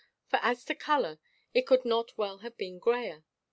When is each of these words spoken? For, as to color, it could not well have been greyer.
For, 0.25 0.39
as 0.41 0.65
to 0.65 0.73
color, 0.73 1.19
it 1.53 1.67
could 1.67 1.85
not 1.85 2.17
well 2.17 2.39
have 2.39 2.57
been 2.57 2.79
greyer. 2.79 3.23